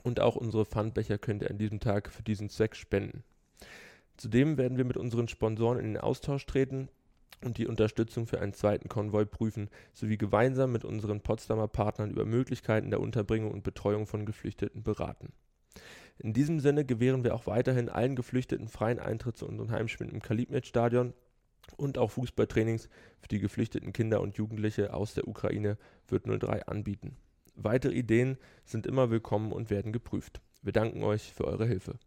und 0.04 0.20
auch 0.20 0.36
unsere 0.36 0.66
Pfandbecher 0.66 1.18
könnt 1.18 1.44
ihr 1.44 1.50
an 1.50 1.58
diesem 1.58 1.80
Tag 1.80 2.12
für 2.12 2.24
diesen 2.24 2.50
Zweck 2.50 2.76
spenden. 2.76 3.24
Zudem 4.18 4.58
werden 4.58 4.78
wir 4.78 4.86
mit 4.86 4.98
unseren 4.98 5.28
Sponsoren 5.28 5.80
in 5.80 5.86
den 5.86 5.98
Austausch 5.98 6.46
treten 6.46 6.90
und 7.44 7.58
die 7.58 7.68
Unterstützung 7.68 8.28
für 8.28 8.40
einen 8.40 8.54
zweiten 8.54 8.90
Konvoi 8.90 9.26
prüfen, 9.26 9.70
sowie 9.94 10.18
gemeinsam 10.18 10.72
mit 10.72 10.86
unseren 10.86 11.22
Potsdamer 11.22 11.68
Partnern 11.68 12.12
über 12.12 12.26
Möglichkeiten 12.26 12.90
der 12.90 13.02
Unterbringung 13.02 13.52
und 13.52 13.64
Betreuung 13.64 14.08
von 14.08 14.26
Geflüchteten 14.26 14.84
beraten. 14.84 15.34
In 16.20 16.34
diesem 16.34 16.60
Sinne 16.60 16.86
gewähren 16.86 17.24
wir 17.24 17.34
auch 17.34 17.48
weiterhin 17.48 17.90
allen 17.90 18.16
Geflüchteten 18.16 18.68
freien 18.68 19.00
Eintritt 19.00 19.38
zu 19.38 19.48
unseren 19.48 19.72
Heimspielen 19.72 20.14
im 20.14 20.22
Kalibnet-Stadion 20.22 21.14
und 21.78 21.98
auch 21.98 22.12
Fußballtrainings 22.12 22.90
für 23.20 23.28
die 23.28 23.40
geflüchteten 23.40 23.94
Kinder 23.94 24.22
und 24.22 24.38
Jugendliche 24.38 24.94
aus 24.94 25.14
der 25.14 25.28
Ukraine 25.28 25.78
wird 26.08 26.26
03 26.26 26.68
anbieten. 26.68 27.18
Weitere 27.56 27.94
Ideen 27.94 28.38
sind 28.66 28.86
immer 28.86 29.10
willkommen 29.10 29.52
und 29.52 29.70
werden 29.70 29.94
geprüft. 29.94 30.42
Wir 30.62 30.74
danken 30.74 31.04
euch 31.04 31.34
für 31.34 31.46
eure 31.46 31.66
Hilfe. 31.66 31.98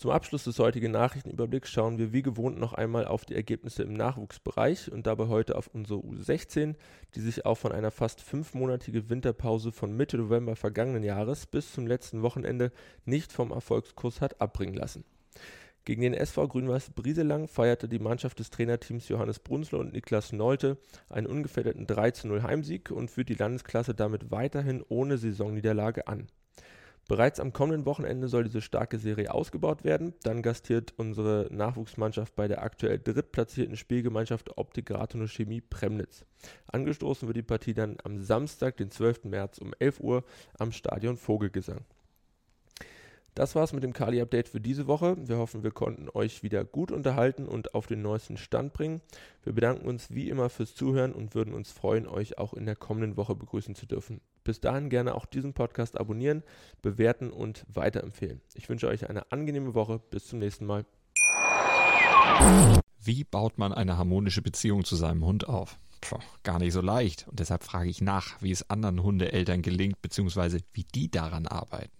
Zum 0.00 0.12
Abschluss 0.12 0.44
des 0.44 0.58
heutigen 0.58 0.92
Nachrichtenüberblicks 0.92 1.68
schauen 1.68 1.98
wir 1.98 2.10
wie 2.10 2.22
gewohnt 2.22 2.58
noch 2.58 2.72
einmal 2.72 3.06
auf 3.06 3.26
die 3.26 3.34
Ergebnisse 3.34 3.82
im 3.82 3.92
Nachwuchsbereich 3.92 4.90
und 4.90 5.06
dabei 5.06 5.28
heute 5.28 5.56
auf 5.56 5.66
unsere 5.74 6.00
U16, 6.00 6.74
die 7.14 7.20
sich 7.20 7.44
auch 7.44 7.56
von 7.56 7.70
einer 7.70 7.90
fast 7.90 8.22
fünfmonatige 8.22 9.10
Winterpause 9.10 9.72
von 9.72 9.94
Mitte 9.94 10.16
November 10.16 10.56
vergangenen 10.56 11.02
Jahres 11.02 11.44
bis 11.44 11.74
zum 11.74 11.86
letzten 11.86 12.22
Wochenende 12.22 12.72
nicht 13.04 13.30
vom 13.30 13.50
Erfolgskurs 13.50 14.22
hat 14.22 14.40
abbringen 14.40 14.72
lassen. 14.72 15.04
Gegen 15.84 16.00
den 16.00 16.14
SV 16.14 16.48
Grün-Weiß 16.48 16.92
Brieselang 16.92 17.46
feierte 17.46 17.86
die 17.86 17.98
Mannschaft 17.98 18.38
des 18.38 18.48
Trainerteams 18.48 19.06
Johannes 19.10 19.38
Brunsler 19.38 19.80
und 19.80 19.92
Niklas 19.92 20.32
Nolte 20.32 20.78
einen 21.10 21.26
ungefährdeten 21.26 21.86
3-0 21.86 22.42
Heimsieg 22.42 22.90
und 22.90 23.10
führt 23.10 23.28
die 23.28 23.34
Landesklasse 23.34 23.94
damit 23.94 24.30
weiterhin 24.30 24.82
ohne 24.88 25.18
Saisonniederlage 25.18 26.08
an. 26.08 26.28
Bereits 27.10 27.40
am 27.40 27.52
kommenden 27.52 27.86
Wochenende 27.86 28.28
soll 28.28 28.44
diese 28.44 28.60
starke 28.60 28.96
Serie 28.96 29.34
ausgebaut 29.34 29.82
werden. 29.82 30.14
Dann 30.22 30.42
gastiert 30.42 30.94
unsere 30.96 31.48
Nachwuchsmannschaft 31.50 32.36
bei 32.36 32.46
der 32.46 32.62
aktuell 32.62 33.00
drittplatzierten 33.00 33.76
Spielgemeinschaft 33.76 34.56
Optik 34.56 34.92
Rathenow 34.92 35.28
Chemie 35.28 35.60
Premnitz. 35.60 36.24
Angestoßen 36.68 37.26
wird 37.26 37.36
die 37.36 37.42
Partie 37.42 37.74
dann 37.74 37.96
am 38.04 38.22
Samstag, 38.22 38.76
den 38.76 38.92
12. 38.92 39.24
März 39.24 39.58
um 39.58 39.74
11 39.80 39.98
Uhr 39.98 40.24
am 40.56 40.70
Stadion 40.70 41.16
Vogelgesang. 41.16 41.80
Das 43.34 43.54
war's 43.54 43.72
mit 43.72 43.82
dem 43.82 43.92
Kali-Update 43.92 44.48
für 44.48 44.60
diese 44.60 44.86
Woche. 44.86 45.16
Wir 45.18 45.38
hoffen, 45.38 45.62
wir 45.62 45.70
konnten 45.70 46.08
euch 46.12 46.42
wieder 46.42 46.64
gut 46.64 46.90
unterhalten 46.90 47.46
und 47.46 47.74
auf 47.74 47.86
den 47.86 48.02
neuesten 48.02 48.36
Stand 48.36 48.72
bringen. 48.72 49.00
Wir 49.42 49.52
bedanken 49.52 49.86
uns 49.86 50.10
wie 50.10 50.28
immer 50.28 50.50
fürs 50.50 50.74
Zuhören 50.74 51.12
und 51.12 51.34
würden 51.34 51.54
uns 51.54 51.70
freuen, 51.70 52.06
euch 52.06 52.38
auch 52.38 52.54
in 52.54 52.66
der 52.66 52.76
kommenden 52.76 53.16
Woche 53.16 53.34
begrüßen 53.34 53.74
zu 53.74 53.86
dürfen. 53.86 54.20
Bis 54.42 54.60
dahin 54.60 54.90
gerne 54.90 55.14
auch 55.14 55.26
diesen 55.26 55.52
Podcast 55.52 55.98
abonnieren, 55.98 56.42
bewerten 56.82 57.30
und 57.30 57.64
weiterempfehlen. 57.72 58.40
Ich 58.54 58.68
wünsche 58.68 58.88
euch 58.88 59.08
eine 59.08 59.30
angenehme 59.30 59.74
Woche. 59.74 60.00
Bis 60.10 60.26
zum 60.26 60.38
nächsten 60.38 60.66
Mal. 60.66 60.84
Wie 63.02 63.24
baut 63.24 63.58
man 63.58 63.72
eine 63.72 63.96
harmonische 63.96 64.42
Beziehung 64.42 64.84
zu 64.84 64.96
seinem 64.96 65.24
Hund 65.24 65.48
auf? 65.48 65.78
Puh, 66.00 66.18
gar 66.42 66.58
nicht 66.58 66.72
so 66.72 66.80
leicht. 66.80 67.26
Und 67.28 67.40
deshalb 67.40 67.62
frage 67.62 67.90
ich 67.90 68.00
nach, 68.00 68.40
wie 68.40 68.50
es 68.50 68.68
anderen 68.70 69.02
Hundeeltern 69.02 69.62
gelingt, 69.62 70.00
beziehungsweise 70.02 70.58
wie 70.72 70.84
die 70.84 71.10
daran 71.10 71.46
arbeiten. 71.46 71.99